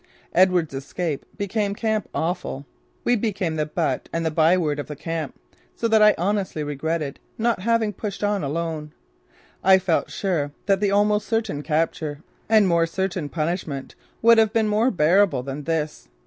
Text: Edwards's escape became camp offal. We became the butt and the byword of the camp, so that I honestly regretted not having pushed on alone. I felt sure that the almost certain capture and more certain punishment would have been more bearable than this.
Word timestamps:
Edwards's 0.33 0.83
escape 0.83 1.27
became 1.37 1.75
camp 1.75 2.09
offal. 2.15 2.65
We 3.03 3.15
became 3.15 3.55
the 3.55 3.67
butt 3.67 4.09
and 4.11 4.25
the 4.25 4.31
byword 4.31 4.79
of 4.79 4.87
the 4.87 4.95
camp, 4.95 5.35
so 5.75 5.87
that 5.87 6.01
I 6.01 6.15
honestly 6.17 6.63
regretted 6.63 7.19
not 7.37 7.59
having 7.59 7.93
pushed 7.93 8.23
on 8.23 8.43
alone. 8.43 8.93
I 9.63 9.77
felt 9.77 10.09
sure 10.09 10.53
that 10.65 10.79
the 10.79 10.89
almost 10.89 11.27
certain 11.27 11.61
capture 11.61 12.23
and 12.49 12.67
more 12.67 12.87
certain 12.87 13.29
punishment 13.29 13.93
would 14.23 14.39
have 14.39 14.51
been 14.51 14.67
more 14.67 14.89
bearable 14.89 15.43
than 15.43 15.65
this. 15.65 16.07